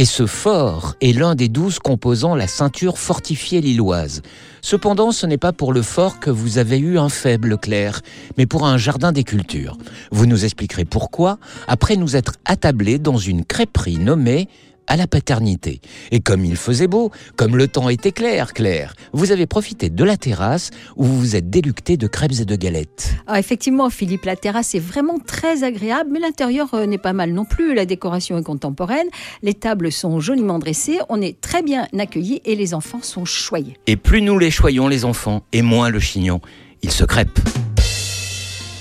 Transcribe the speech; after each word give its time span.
Et 0.00 0.06
ce 0.06 0.24
fort 0.24 0.94
est 1.02 1.12
l'un 1.12 1.34
des 1.34 1.50
douze 1.50 1.78
composant 1.78 2.34
la 2.34 2.46
ceinture 2.46 2.96
fortifiée 2.96 3.60
lilloise. 3.60 4.22
Cependant, 4.62 5.12
ce 5.12 5.26
n'est 5.26 5.36
pas 5.36 5.52
pour 5.52 5.74
le 5.74 5.82
fort 5.82 6.20
que 6.20 6.30
vous 6.30 6.56
avez 6.56 6.78
eu 6.78 6.98
un 6.98 7.10
faible, 7.10 7.58
Claire, 7.58 8.00
mais 8.38 8.46
pour 8.46 8.66
un 8.66 8.78
jardin 8.78 9.12
des 9.12 9.24
cultures. 9.24 9.76
Vous 10.10 10.24
nous 10.24 10.46
expliquerez 10.46 10.86
pourquoi, 10.86 11.38
après 11.68 11.96
nous 11.96 12.16
être 12.16 12.36
attablés 12.46 12.98
dans 12.98 13.18
une 13.18 13.44
crêperie 13.44 13.98
nommée 13.98 14.48
à 14.86 14.96
la 14.96 15.06
paternité. 15.06 15.80
Et 16.10 16.20
comme 16.20 16.44
il 16.44 16.56
faisait 16.56 16.86
beau, 16.86 17.10
comme 17.36 17.56
le 17.56 17.68
temps 17.68 17.88
était 17.88 18.12
clair, 18.12 18.52
Claire, 18.52 18.94
vous 19.12 19.32
avez 19.32 19.46
profité 19.46 19.90
de 19.90 20.04
la 20.04 20.16
terrasse 20.16 20.70
où 20.96 21.04
vous 21.04 21.18
vous 21.18 21.36
êtes 21.36 21.50
délucté 21.50 21.96
de 21.96 22.06
crêpes 22.06 22.40
et 22.40 22.44
de 22.44 22.56
galettes. 22.56 23.14
Ah, 23.26 23.38
effectivement, 23.38 23.90
Philippe, 23.90 24.24
la 24.24 24.36
terrasse 24.36 24.74
est 24.74 24.80
vraiment 24.80 25.18
très 25.18 25.64
agréable, 25.64 26.10
mais 26.12 26.20
l'intérieur 26.20 26.74
euh, 26.74 26.86
n'est 26.86 26.98
pas 26.98 27.12
mal 27.12 27.32
non 27.32 27.44
plus. 27.44 27.74
La 27.74 27.86
décoration 27.86 28.38
est 28.38 28.42
contemporaine, 28.42 29.06
les 29.42 29.54
tables 29.54 29.92
sont 29.92 30.20
joliment 30.20 30.58
dressées, 30.58 30.98
on 31.08 31.20
est 31.20 31.40
très 31.40 31.62
bien 31.62 31.86
accueillis 31.98 32.40
et 32.44 32.56
les 32.56 32.74
enfants 32.74 33.02
sont 33.02 33.24
choyés. 33.24 33.76
Et 33.86 33.96
plus 33.96 34.22
nous 34.22 34.38
les 34.38 34.50
choyons, 34.50 34.88
les 34.88 35.04
enfants, 35.04 35.42
et 35.52 35.62
moins 35.62 35.90
le 35.90 36.00
chignon, 36.00 36.40
il 36.82 36.90
se 36.90 37.04
crêpe. 37.04 37.38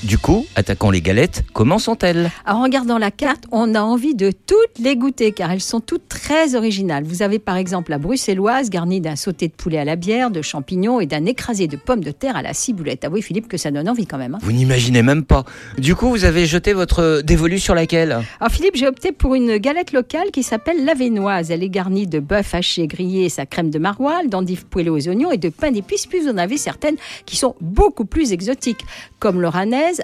Du 0.03 0.17
coup, 0.17 0.45
attaquant 0.55 0.91
les 0.91 1.01
galettes, 1.01 1.43
comment 1.51 1.77
sont-elles? 1.77 2.31
En 2.47 2.63
regardant 2.63 2.97
la 2.97 3.11
carte, 3.11 3.43
on 3.51 3.75
a 3.75 3.81
envie 3.81 4.15
de 4.15 4.31
toutes 4.31 4.79
les 4.79 4.95
goûter 4.95 5.33
car 5.33 5.51
elles 5.51 5.59
sont 5.59 5.81
toutes 5.81 6.07
très 6.07 6.55
originales. 6.55 7.03
Vous 7.03 7.21
avez 7.21 7.37
par 7.37 7.57
exemple 7.57 7.91
la 7.91 7.97
bruxelloise 7.97 8.69
garnie 8.69 9.01
d'un 9.01 9.17
sauté 9.17 9.49
de 9.49 9.53
poulet 9.53 9.77
à 9.77 9.83
la 9.83 9.97
bière, 9.97 10.31
de 10.31 10.41
champignons 10.41 11.01
et 11.01 11.05
d'un 11.05 11.25
écrasé 11.25 11.67
de 11.67 11.75
pommes 11.75 12.01
de 12.03 12.11
terre 12.11 12.37
à 12.37 12.41
la 12.41 12.53
ciboulette. 12.53 13.03
Ah 13.03 13.09
oui, 13.11 13.21
Philippe, 13.21 13.49
que 13.49 13.57
ça 13.57 13.71
donne 13.71 13.89
envie 13.89 14.05
quand 14.07 14.17
même. 14.17 14.35
hein. 14.35 14.39
Vous 14.41 14.53
n'imaginez 14.53 15.03
même 15.03 15.25
pas. 15.25 15.43
Du 15.77 15.95
coup, 15.95 16.07
vous 16.09 16.23
avez 16.23 16.45
jeté 16.45 16.71
votre 16.71 17.21
dévolu 17.21 17.59
sur 17.59 17.75
laquelle? 17.75 18.23
Alors 18.39 18.51
Philippe, 18.51 18.77
j'ai 18.77 18.87
opté 18.87 19.11
pour 19.11 19.35
une 19.35 19.57
galette 19.57 19.91
locale 19.91 20.31
qui 20.31 20.43
s'appelle 20.43 20.85
la 20.85 20.93
Vénoise. 20.93 21.51
Elle 21.51 21.61
est 21.63 21.69
garnie 21.69 22.07
de 22.07 22.19
bœuf 22.19 22.55
haché 22.55 22.87
grillé 22.87 23.25
et 23.25 23.29
sa 23.29 23.45
crème 23.45 23.69
de 23.69 23.79
maroilles, 23.79 24.29
d'endives 24.29 24.65
poêlées 24.65 24.89
aux 24.89 25.09
oignons 25.09 25.31
et 25.31 25.37
de 25.37 25.49
pain 25.49 25.71
d'épices. 25.71 26.05
Puis 26.07 26.21
vous 26.21 26.29
en 26.29 26.37
avez 26.37 26.57
certaines 26.57 26.95
qui 27.25 27.35
sont 27.35 27.55
beaucoup 27.59 28.05
plus 28.05 28.31
exotiques, 28.31 28.85
comme 29.19 29.41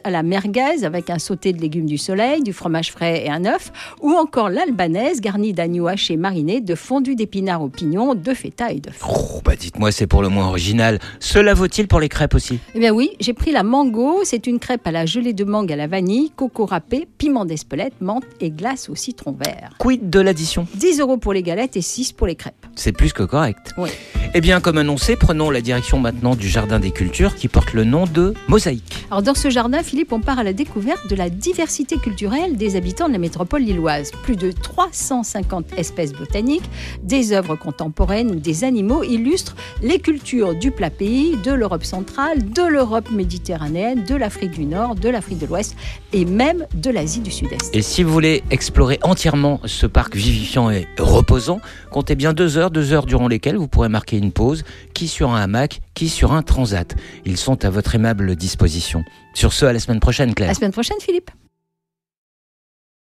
à 0.03 0.09
la 0.09 0.23
merguez 0.23 0.83
avec 0.83 1.09
un 1.09 1.19
sauté 1.19 1.53
de 1.53 1.61
légumes 1.61 1.85
du 1.85 1.97
soleil, 1.97 2.41
du 2.41 2.53
fromage 2.53 2.91
frais 2.91 3.25
et 3.25 3.29
un 3.29 3.45
œuf, 3.45 3.71
ou 4.01 4.11
encore 4.11 4.49
l'albanaise 4.49 5.21
garnie 5.21 5.53
d'agneau 5.53 5.87
haché 5.87 6.17
mariné, 6.17 6.61
de 6.61 6.75
fondu 6.75 7.15
d'épinards 7.15 7.61
aux 7.61 7.69
pignons, 7.69 8.15
de 8.15 8.33
feta 8.33 8.71
et 8.71 8.79
d'œufs. 8.79 8.99
Oh, 9.07 9.41
bah 9.43 9.55
dites-moi, 9.55 9.91
c'est 9.91 10.07
pour 10.07 10.21
le 10.21 10.29
moins 10.29 10.47
original. 10.47 10.99
Cela 11.19 11.53
vaut-il 11.53 11.87
pour 11.87 11.99
les 11.99 12.09
crêpes 12.09 12.33
aussi? 12.35 12.59
Eh 12.73 12.79
bien 12.79 12.91
oui, 12.91 13.11
j'ai 13.19 13.33
pris 13.33 13.51
la 13.51 13.63
mango. 13.63 14.21
C'est 14.23 14.47
une 14.47 14.59
crêpe 14.59 14.85
à 14.87 14.91
la 14.91 15.05
gelée 15.05 15.33
de 15.33 15.43
mangue 15.43 15.71
à 15.71 15.75
la 15.75 15.87
vanille, 15.87 16.31
coco 16.35 16.65
râpé, 16.65 17.07
piment 17.17 17.45
d'Espelette, 17.45 18.01
menthe 18.01 18.25
et 18.41 18.49
glace 18.49 18.89
au 18.89 18.95
citron 18.95 19.33
vert. 19.33 19.75
Quid 19.77 20.09
de 20.09 20.19
l'addition? 20.19 20.67
10 20.75 20.99
euros 20.99 21.17
pour 21.17 21.33
les 21.33 21.43
galettes 21.43 21.77
et 21.77 21.81
6 21.81 22.13
pour 22.13 22.27
les 22.27 22.35
crêpes. 22.35 22.65
C'est 22.75 22.91
plus 22.91 23.13
que 23.13 23.23
correct. 23.23 23.73
Oui. 23.77 23.89
Eh 24.37 24.41
bien, 24.41 24.59
comme 24.59 24.77
annoncé, 24.77 25.15
prenons 25.15 25.49
la 25.49 25.61
direction 25.61 25.97
maintenant 25.97 26.35
du 26.35 26.49
Jardin 26.49 26.77
des 26.77 26.91
Cultures 26.91 27.35
qui 27.35 27.47
porte 27.47 27.71
le 27.71 27.85
nom 27.85 28.03
de 28.03 28.33
Mosaïque. 28.49 29.05
Alors 29.09 29.23
dans 29.23 29.33
ce 29.33 29.49
jardin, 29.49 29.81
Philippe, 29.81 30.11
on 30.11 30.19
part 30.19 30.39
à 30.39 30.43
la 30.43 30.51
découverte 30.51 31.09
de 31.09 31.15
la 31.15 31.29
diversité 31.29 31.95
culturelle 31.95 32.57
des 32.57 32.75
habitants 32.75 33.07
de 33.07 33.13
la 33.13 33.17
métropole 33.17 33.61
lilloise. 33.61 34.11
Plus 34.23 34.35
de 34.35 34.51
350 34.51 35.67
espèces 35.77 36.11
botaniques, 36.11 36.69
des 37.01 37.31
œuvres 37.31 37.55
contemporaines 37.55 38.29
ou 38.29 38.35
des 38.35 38.65
animaux 38.65 39.05
illustrent 39.05 39.55
les 39.81 39.99
cultures 39.99 40.53
du 40.53 40.69
plat 40.69 40.89
pays, 40.89 41.37
de 41.45 41.53
l'Europe 41.53 41.85
centrale, 41.85 42.51
de 42.51 42.63
l'Europe 42.63 43.11
méditerranéenne, 43.11 44.03
de 44.03 44.15
l'Afrique 44.15 44.51
du 44.51 44.65
Nord, 44.65 44.95
de 44.95 45.07
l'Afrique 45.07 45.37
de 45.37 45.45
l'Ouest 45.45 45.77
et 46.11 46.25
même 46.25 46.65
de 46.73 46.89
l'Asie 46.89 47.21
du 47.21 47.31
Sud-Est. 47.31 47.73
Et 47.73 47.81
si 47.81 48.03
vous 48.03 48.11
voulez 48.11 48.43
explorer 48.51 48.99
entièrement 49.01 49.61
ce 49.63 49.85
parc 49.85 50.13
vivifiant 50.13 50.69
et 50.71 50.89
reposant, 50.99 51.61
comptez 51.89 52.15
bien 52.15 52.33
deux 52.33 52.57
heures, 52.57 52.69
deux 52.69 52.91
heures 52.91 53.05
durant 53.05 53.29
lesquelles 53.29 53.55
vous 53.55 53.69
pourrez 53.69 53.87
marquer 53.87 54.24
une 54.25 54.31
pause, 54.31 54.63
qui 54.93 55.07
sur 55.07 55.29
un 55.31 55.41
hamac, 55.41 55.81
qui 55.93 56.09
sur 56.09 56.33
un 56.33 56.41
transat. 56.41 56.95
Ils 57.25 57.37
sont 57.37 57.63
à 57.63 57.69
votre 57.69 57.95
aimable 57.95 58.35
disposition. 58.35 59.03
Sur 59.33 59.53
ce, 59.53 59.65
à 59.65 59.73
la 59.73 59.79
semaine 59.79 59.99
prochaine, 59.99 60.33
Claire. 60.33 60.49
À 60.49 60.51
la 60.51 60.55
semaine 60.55 60.71
prochaine, 60.71 60.97
Philippe. 60.99 61.31